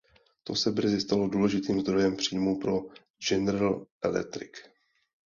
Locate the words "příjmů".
2.15-2.59